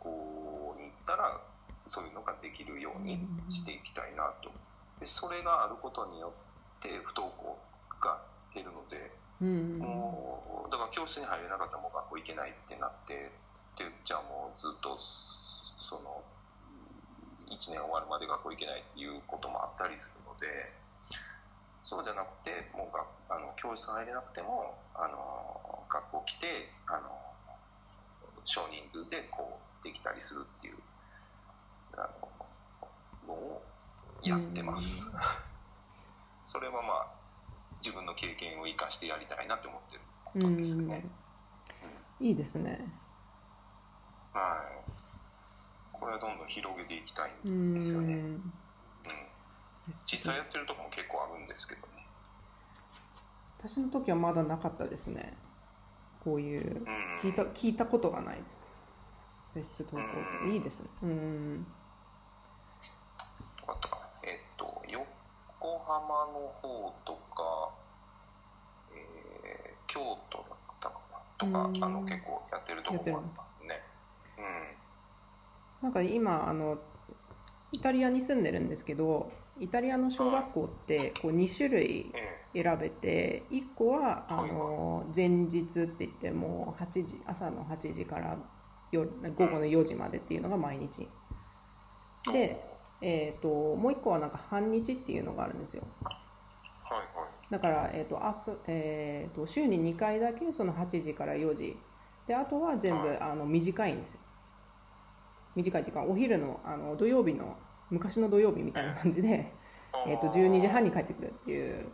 [0.00, 1.40] 校に行ったら
[1.86, 4.50] そういうのができるようにしていきたいなと。
[4.98, 6.32] でそれがあることによ
[6.78, 7.58] って不登校
[8.00, 8.18] が
[8.54, 9.78] 減るのでうん。
[9.78, 13.30] もうだから教室に入れなかったらもう学校行けないってなって
[13.76, 16.24] でじゃあもうずっとその
[17.46, 20.72] 1年終わるまで学校行けないっていうこともあったりするので
[21.86, 26.46] そうじゃなくてもうがあの教室入れなくてもあの学校来て
[26.88, 27.14] あの
[28.44, 30.74] 少人数でこうできたりするっていう
[31.94, 32.10] あ
[33.28, 33.62] ののを
[34.20, 35.06] やってます。
[36.44, 37.06] それはまあ
[37.78, 41.06] 自分の経験を生かしてやりたいなって思ってるこうとですね。
[42.20, 42.92] んいいですね。
[44.32, 44.90] はい。
[45.92, 48.40] これはどんどん広げていきたいうんんですよね。
[49.88, 49.94] うん。
[50.10, 52.06] 実際やってるとこも結構あるんですけどね。
[53.58, 55.36] 私の時はまだなかったですね。
[56.24, 56.86] こういううん。
[57.20, 58.68] 聞いた聞いたことがないです。
[59.54, 60.04] 別室投稿っ
[60.48, 60.88] ていいですね。
[61.02, 61.66] うん。
[63.58, 64.02] どこだったかな。
[64.30, 67.70] えっと、横浜の方とか、
[68.94, 70.46] えー京都だっ
[70.80, 71.18] たかな。
[71.38, 73.82] とか、うんあの結構やってるとこもありますね。
[74.36, 75.84] うん。
[75.84, 76.78] なんか今あの
[77.72, 88.36] イタリアに住んでるんですけど、イタリアの小学校ってこう2種類え選べて1個はあはいの前日って言ってもう8時朝の8時から
[88.92, 91.08] 夜午後の4時までっていうのが毎日。
[92.28, 95.82] えでえー、ともう1個はなんか半日っていうのがあるんですよ。
[96.82, 97.28] はいはい。
[97.50, 101.76] だから、えーと朝えー、と週に2回だけその8時から4時。
[102.26, 103.18] であとは全部はい。
[103.20, 104.20] あの短いんですよ。
[105.54, 107.56] 短いっていうかお昼のあの土曜日の
[107.90, 109.52] 昔の土曜日みたいな感じで、
[110.06, 111.86] えー、と12時半に帰ってくるっていう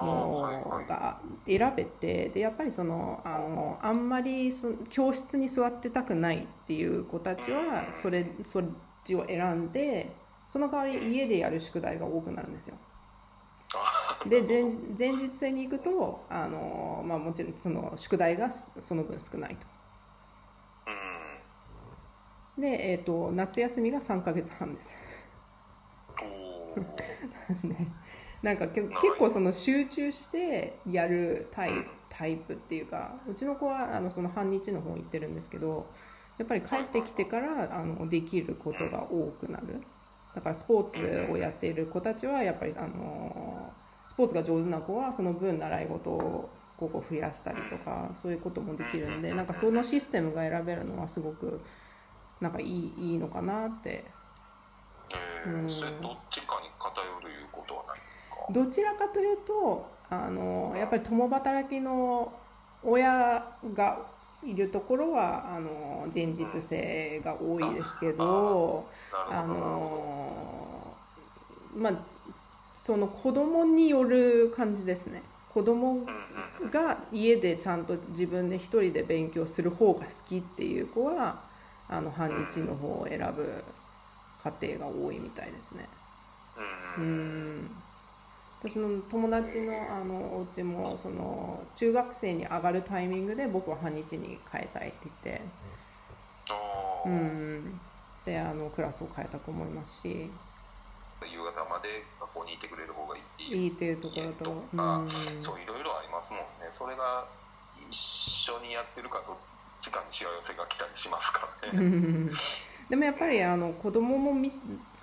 [0.00, 8.64] のが選べてでやっぱりそのあのあんまりそ教室に座ってたくないっていう子たちはそれそっ
[9.04, 10.14] ちを選んで
[10.48, 12.76] その代わり家でやる宿題が多くなるんですよ。
[14.28, 14.64] で前
[14.98, 19.66] 前日制に行くとあの、まあ、もちろんその宿題がその分少ないと。
[22.56, 22.62] うん。
[22.62, 24.94] で、えー、と夏休みが3ヶ月半です。
[26.80, 27.92] おーね
[28.42, 31.70] なんか結構その集中してやるタイ
[32.08, 35.86] タイプっていうかうちの子はあのその半日の方行ってるんですけど
[36.38, 39.80] やっぱり帰ってきてからあのできることが多くなる。
[40.34, 40.98] だからスポーツ
[41.30, 43.70] をやっている子たちはやっぱりあの
[44.06, 51.60] スポーツが上手な子はその分習い事をここ増やしたりとかそういうこともできるんでなんかそのシステムが選べるのはすごく
[52.40, 54.06] なんかいいいいのかなって
[55.14, 58.52] えーそれどっちかに偏るいうことはないんですか？
[58.52, 62.32] どちらかというとあのやっぱり共働きの
[62.84, 63.44] 親
[63.74, 63.98] が
[64.44, 68.88] いるところはあの前日制が多いですけど、
[69.30, 70.96] あの
[71.76, 71.92] まあ
[72.74, 75.22] その子供による感じですね。
[75.54, 76.06] 子供
[76.72, 81.44] が家でちゃんと自分で一人で勉強する方が好きっていう子は
[81.88, 83.62] あの半日の方を選ぶ
[84.44, 85.88] 家庭が多いみたいですね。
[86.98, 87.70] うん
[88.60, 95.42] 私の友達のあのお家もその中学生に上がるタイミングで僕は半日に変えたいって言って、
[97.06, 97.80] うん、
[98.24, 100.30] であのクラスを変えた子もいますし。
[101.22, 103.64] 夕方まで学校にいてくれる方がいい。
[103.64, 105.08] いいっていうところと、うん、
[105.40, 106.66] そういろいろありますもんね。
[106.70, 107.26] それが
[107.88, 109.36] 一緒にやってるかどっ
[109.80, 112.30] ちかにしわ寄せが来たりしますからね
[112.92, 114.50] でもやっぱりあの子供も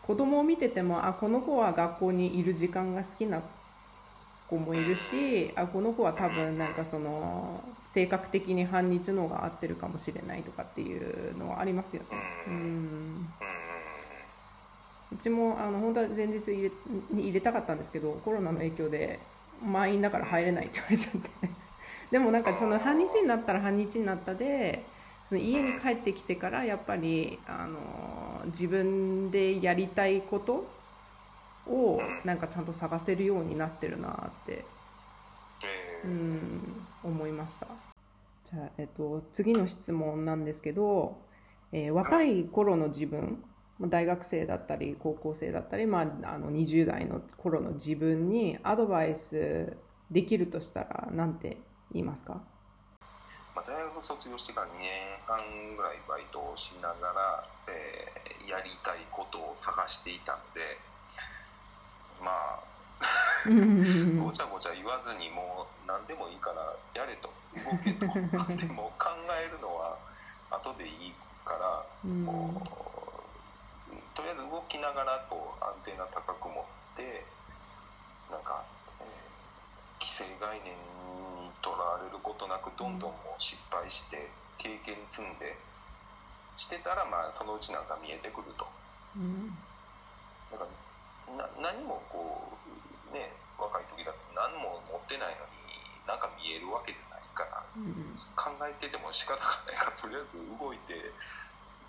[0.04, 3.42] 子供を見ててもあこの子は学校にいる時間が好きな
[4.48, 12.08] 子もいるしあこの子は多分なんかその性格的に半日の方が合ってるかもしれないとかっていうのはありますよね。
[12.46, 13.28] うん
[15.12, 16.72] うちもあの本当は前日入れ
[17.10, 19.18] に入れたかったんですけどコロナの影響で
[19.66, 21.30] 満員だから入れないって言われちゃって
[22.12, 24.86] でもなんかその半日になったら半日になったで
[25.24, 30.68] その家に帰ってきてからやっぱりあの自分でやりたいこと
[31.68, 34.66] をなんかちゃんと探せるようになってるなって、
[36.04, 37.68] うん、思いました。
[38.52, 41.18] じゃあ、えっと、次の質問なんですけど、
[41.72, 43.44] えー、若い頃の自分
[43.80, 49.78] 大学生だったり高校生だったり、まあ、あの20代の頃の自分にアドバイス
[50.10, 51.58] できるとしたら何て
[51.94, 52.42] 言いますか？
[53.60, 55.36] まあ、大学卒業してから2年半
[55.76, 60.80] ぐらいバイトをしながら、えー、やりたいことを探していたので
[62.24, 62.64] まあ
[64.24, 67.28] ごちゃごちゃ言わずにもう何でもいいからやれと。
[67.60, 68.08] 動けと。
[68.56, 70.00] でも考えるのは
[70.52, 71.84] 後でいいから
[72.24, 72.64] こう
[74.16, 77.28] とりあえず動きながらこうアンテナ高く持って
[78.32, 78.64] なんか、
[79.00, 80.76] えー、既成概念
[81.62, 85.56] とらわれることなくどんどんもう失敗して経験積んで
[86.58, 88.68] してたらまあそのうちなんか見えてくると。
[89.16, 89.56] うん、
[90.52, 90.70] だから
[91.36, 92.52] な何もこ
[93.12, 101.14] うね若い時だと何も持ってないのになんか見えるわけじゃないから、うん、考えてても仕方がないからとりあえず動いて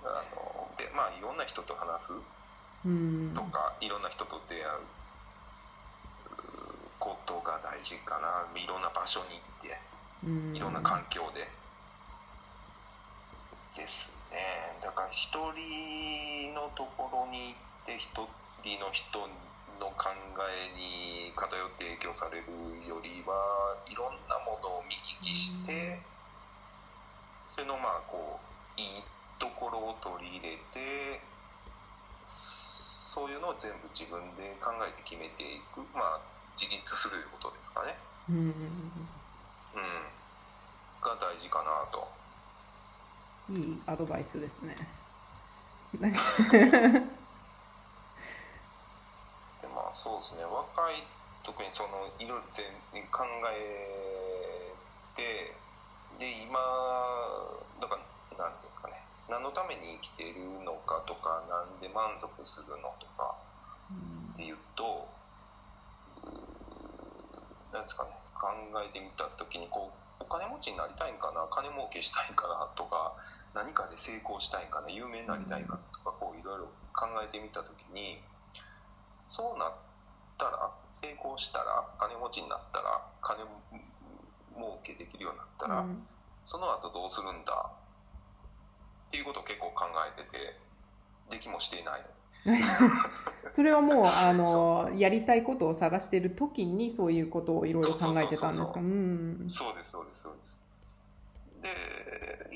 [0.05, 2.13] あのでまあいろんな人と話す
[3.35, 4.81] とか、いろんな人と出会う
[7.81, 11.49] 大事かないろんな場所に行っていろんな環境で
[13.73, 14.77] ですね。
[14.85, 18.12] だから一人のところに行って一
[18.61, 19.16] 人の人
[19.81, 20.12] の考
[20.45, 22.53] えに偏って影響される
[22.85, 26.05] よりはいろんなものを見聞きして
[27.49, 28.40] それのまあこ
[28.77, 29.03] ういい
[29.38, 31.25] ところを取り入れて
[32.29, 35.81] そういうのを全部自分で考えて決めていく。
[35.97, 37.96] まあ自立することですかね。
[38.29, 38.53] うん、うん、
[41.01, 42.07] が大事かなと。
[43.49, 44.77] いいアドバイスですね。
[45.96, 46.07] で
[49.75, 51.03] まあそうですね若い
[51.42, 52.46] 特にそのいろいろ
[53.11, 54.73] 考え
[55.16, 55.57] て
[56.20, 56.61] で今
[57.81, 57.99] だか
[58.38, 63.35] らなんていうんですかね何のために生きているのかとか何で満足するのとか
[64.33, 65.09] っていうと、
[67.73, 68.49] なんですかね考
[68.83, 73.17] えてみた時にこうお金持ちになりたいんかな金儲けしたいんかなとか
[73.55, 78.21] 何かで成功したいんかな有名になりたいんかとかこういろいろ考えてみた時に
[79.27, 79.75] そうなっ
[80.37, 83.45] たら成功したら金持ちになったら金
[84.57, 86.03] 儲けできるようになったら、うん、
[86.45, 87.71] その後どうするんだ
[89.09, 90.59] っていうことを結構考えてて
[91.31, 92.07] できもしていないの
[93.53, 98.80] それはもうあのやりたいことを探してる時にそういうことをいろいろ考えてたんですか？
[99.49, 100.61] そうですそうですそうです。
[101.61, 101.68] で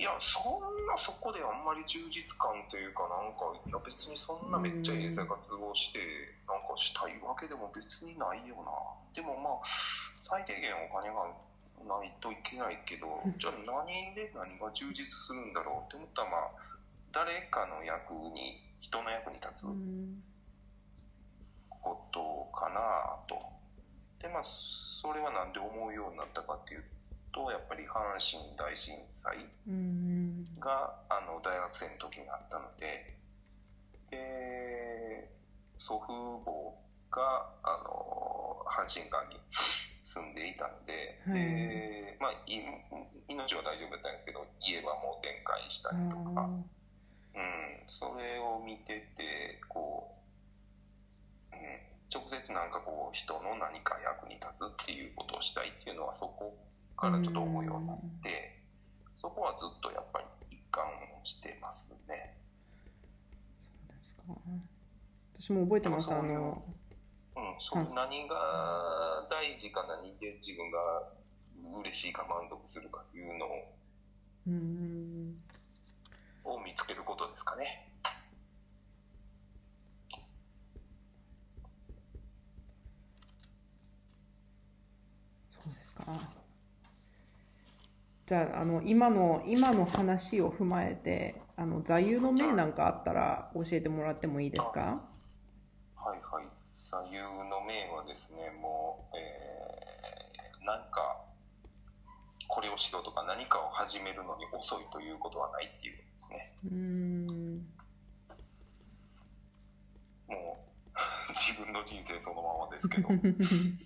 [0.00, 5.98] いやそんなそこであんまり充実感というかなんかいや別にそんなめっちゃいい生活をして
[6.48, 8.72] なんかしたいわけでも別にないよな。
[9.12, 9.62] でもまあ
[10.22, 11.26] 最低限お金が
[11.84, 13.52] ないといけないけど じゃあ
[13.84, 16.50] 何で何が充実するんだろうって思ったらまあ
[17.12, 19.64] 誰かの役に人の役に立つ
[21.70, 22.20] こと
[22.52, 23.40] かなと。
[24.20, 26.84] でまあそれは何で思うようになったかっていう
[27.32, 29.36] とやっぱり阪神大震災
[30.60, 33.16] があの大学生の時にあったので
[34.10, 35.32] で
[35.78, 36.12] 祖父
[36.44, 36.76] 母
[37.08, 39.40] があの阪神間に
[40.02, 41.40] 住んでいたので、はい。
[41.40, 42.60] でまあ、い
[43.28, 46.48] 命は大丈夫だったんですけど家はもう展開したりとか、
[47.34, 50.14] うん、それを見ててこ
[51.52, 51.60] う、うん、
[52.12, 56.56] 直接なんかこう人の何か役に立つっていうことをしたいっていうのはそこ
[56.96, 58.62] からちょっと思うようになって、
[59.16, 60.84] そこはずっとやっぱり一貫
[61.24, 62.38] してますね。
[63.58, 64.22] そうですか。
[65.34, 66.12] 私も覚えてます。
[66.12, 66.62] あの
[67.36, 70.78] うん、そう何が大事か何で自分が
[71.82, 73.46] 嬉しいか満足するかっていうの
[74.46, 75.42] うん
[76.44, 77.88] を見つけることですかね。
[85.48, 86.04] そうですか
[88.26, 95.02] じゃああの今の今の話を踏まえてあの座右の銘なんかあったら教えてもらってもいいですか？
[95.96, 96.46] はいはい。
[96.74, 101.24] 左右の銘はですね、もう、えー、なんか、
[102.48, 105.98] これをしろとか何かを始めるのに遅いということはないっていう
[106.34, 106.52] ね。
[106.64, 107.66] うーん。
[110.28, 110.64] もう、
[111.34, 113.78] 自分の人生そのままですけど、 うん、30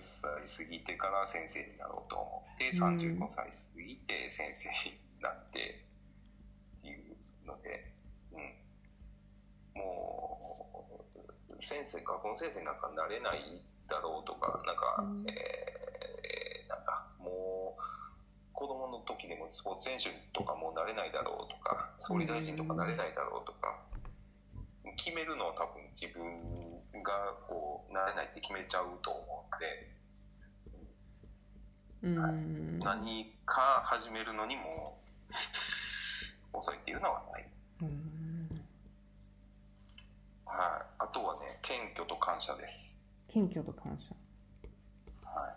[0.00, 2.78] 歳過ぎてから先生になろうと思って、うん。
[2.78, 4.74] 35歳過ぎて先生に
[5.20, 5.84] なって
[6.78, 7.16] っていう
[7.46, 7.92] ので、
[8.32, 8.54] うん、
[9.80, 11.04] も
[11.50, 15.24] う、先生、学校の先生なんかなれないだろうとか、なんか、うん。
[15.28, 15.74] えー
[16.68, 17.82] なんかもう、
[18.54, 23.82] 子供の時でもスポーツ選手とかもなれないだろうとか、総理大臣とかなれないだろうとか、
[24.96, 26.22] 決めるのは多分自分
[27.02, 29.90] がこうなれないって決めちゃうと思うんで、
[32.02, 34.98] うーん何か始めるのにも
[36.52, 37.48] 遅いっていうのはない。
[40.46, 40.86] はい。
[41.00, 42.96] あとはね、謙虚と感謝です。
[43.28, 44.14] 謙虚と感謝
[45.24, 45.54] はい。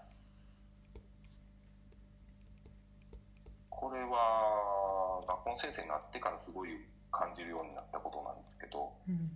[3.78, 6.69] これは学校の先生になってからすごい
[7.11, 9.32] 感じるようになったことなんですけど、うん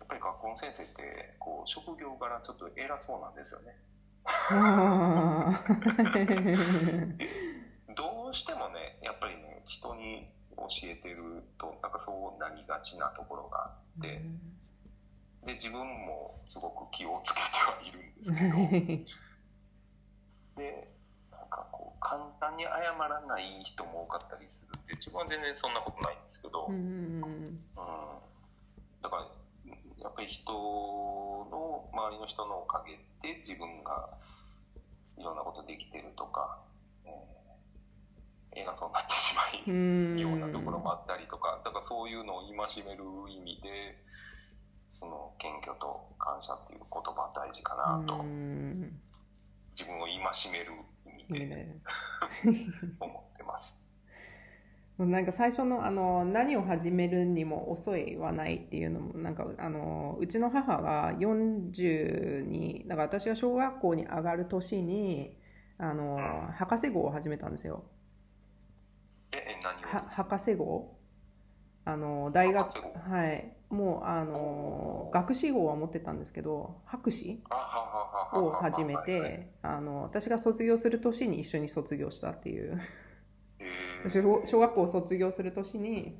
[0.00, 3.76] やっぱり学校の先生ってこう職業柄ちょっと偉そうなんですよね。
[7.94, 13.66] どうしてもね、やっぱりね、人に教えてると、なんかそうなりがちなところがあ
[13.98, 14.22] って、
[15.44, 18.56] で、自分もすごく気をつけてはいるんですけど、
[20.62, 20.88] で、
[21.48, 27.20] なんかこう、簡単に謝らない人も多かったりするって、自分は全然そんなことないんですけど、ううん、ん
[29.00, 29.22] だから、
[29.96, 34.10] やっぱり人の、周りの人のおかげで自分が
[35.16, 36.60] いろんなことできてるとか、
[37.06, 37.38] えー
[38.56, 43.96] 偉そうになってしまい、うんようなところもあったりとか、だからそういうのを戒める意味で、
[44.90, 48.98] その謙虚と感謝っていう言葉は大事かなと、うん。
[49.78, 50.18] 自分を戒
[50.50, 50.72] める
[51.28, 51.80] 意味でね
[53.00, 53.82] 思ってます。
[54.98, 65.36] なんか最初のあの何を始めるにも遅いはないっていうのもなんかあのうちの母が40にだから私が小学校に上がる年に
[65.78, 66.52] あのうん。
[66.52, 67.84] 博士号を始めたんですよ。
[69.30, 70.98] え、え何をは博士号？
[71.84, 72.70] あの大学
[73.08, 77.42] はいもうあの学士号は持ってたんですけど博士
[78.32, 82.80] を始めてあの私が卒業する年に一緒に卒業したっていう。
[84.06, 86.16] 小小学校を卒業する年に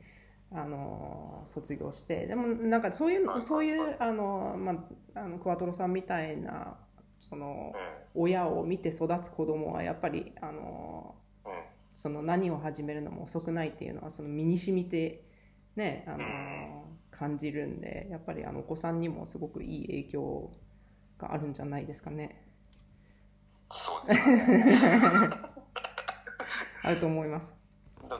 [0.50, 4.72] あの卒業してでもなんかそういうそういうあの、ま
[5.14, 6.76] あ、あのクワトロさんみたいな
[7.20, 11.14] そのえ親を見て育つ子供はやっぱりあの
[11.46, 15.24] ええその何を始めるのも遅くないっていうのはその身に染みて
[15.76, 16.84] ねあの
[17.18, 20.50] 感じるんでやっぱりあのお子さんにもすごくいい影響
[21.18, 22.44] があるんじゃないですかね
[23.70, 25.30] そうですね。
[26.82, 27.52] あると思います
[28.08, 28.16] だ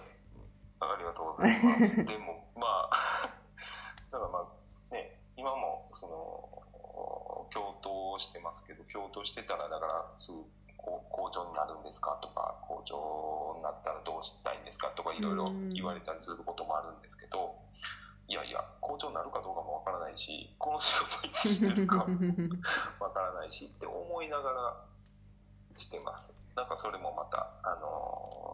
[0.80, 1.96] ありがとうございます。
[2.04, 3.30] でも、まあ、
[4.12, 4.38] だからま
[4.90, 10.44] あ、ね、今も、その、教頭してますけど、教頭してたら、だから、すぐ、
[10.76, 12.18] 校長になるんですか？
[12.22, 14.88] とか、校長になったらどうしたいんですか？
[14.96, 17.56] とか、いろいろ言われたりすることもあるんですけど、
[18.28, 22.06] いやいや、校長になるかどうかもわからないし、この仕事いつしてるか
[23.00, 24.84] わからないしって思いながら
[25.78, 26.32] してます。
[26.54, 28.48] なんかそれもまた、あのー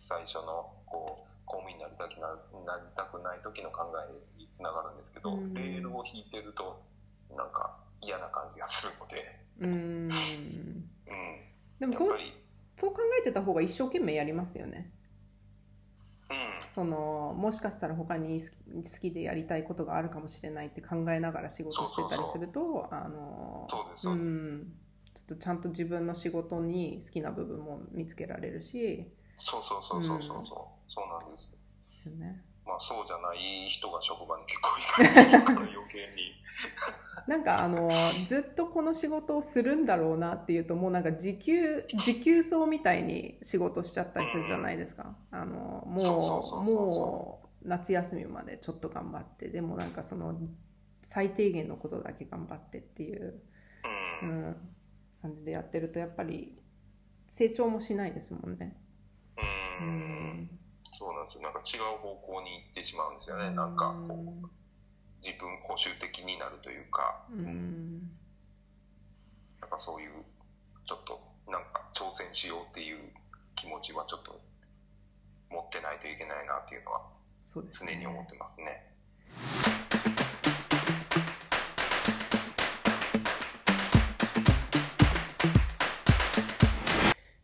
[0.00, 2.28] 最初のこう公務員になりたくな
[2.64, 5.54] なりたくない時の考えにつながるんですけど、うん。
[5.54, 6.80] レールを引いてると
[7.36, 10.10] なんか嫌な感じがするので、うん。
[10.10, 10.90] うん、
[11.78, 12.18] でもそう
[12.76, 14.78] そう考えてた方が一生懸命やりますよね。
[14.78, 14.99] うん、
[16.64, 23.66] そのもしかしたら他に好きでやりたいことがあるかもしれないって考えながら仕事してたりするとあの
[23.96, 24.16] そう
[25.12, 29.08] ちょっとちゃんと自分の仕事に好きな部分も見つけられるし。
[29.42, 30.44] そうそうそうそうそうそう、うん。
[30.86, 31.50] そうなんです
[31.90, 32.44] ですよね。
[32.66, 36.36] まあそうじゃない人が職場に結構いたりするから余計に
[37.26, 45.16] なんかあのずっとこの仕事をするんだろうなっていうともうなんか時給時給層みたいに仕事しちゃったりするじゃないですか。
[45.30, 50.38] あのもそうもう夏休みまでちょっと頑張ってでもなんかその
[51.02, 53.40] 最低限のことだけ頑張ってっていう、
[54.22, 54.56] ううんん、
[55.22, 56.58] 感じでやってるとやっぱり
[57.26, 58.76] 成長もしないですもんね。
[59.36, 59.40] う
[59.80, 59.84] うん。
[59.84, 60.60] ん
[60.92, 61.42] そうなんですよ。
[61.42, 63.50] なんか違う方向に行ってしまうんですよね。
[63.54, 64.46] なんかこう
[65.22, 68.10] 自分保守的になるというかうん
[69.60, 70.10] なんかそういう
[70.86, 72.98] ちょっとなんか挑戦しようっていう
[73.56, 74.40] 気持ちはちょっと
[75.50, 77.02] 持ってないといけないなっていうのは
[77.44, 78.86] 常に思ってますね。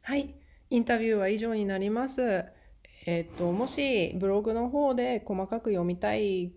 [0.03, 0.35] はい、
[0.71, 2.45] インタビューは以上になります。
[3.07, 6.53] えっと、もしブログの方で細かく読みたい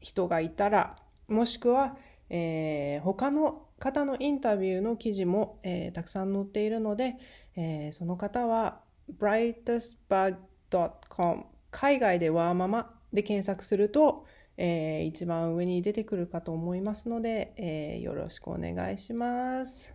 [0.00, 0.96] 人がいたら、
[1.28, 1.96] もしくは、
[2.28, 7.16] えー他の方のインタビューの記事も、えーたくさん載っているので、
[7.56, 8.80] えーその方は
[9.18, 14.26] brightestbug.com 海外でワーママで検索すると、
[14.56, 19.94] えー一番上に出てくるかと思いますので、えよろしくお願いします。